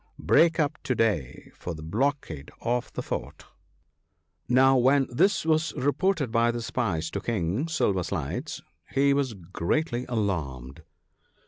"Break 0.17 0.59
up 0.59 0.79
to 0.81 0.95
day 0.95 1.51
for 1.53 1.75
the 1.75 1.83
blockade 1.83 2.49
of 2.61 2.91
the 2.93 3.03
fort." 3.03 3.45
Now, 4.49 4.75
when 4.75 5.05
this 5.11 5.45
was 5.45 5.73
reported 5.75 6.31
by 6.31 6.49
the 6.49 6.63
spies 6.63 7.11
to 7.11 7.21
King 7.21 7.67
Silver 7.67 8.01
sides, 8.01 8.63
he 8.89 9.13
was 9.13 9.35
greatly 9.35 10.07
alarmed. 10.09 10.81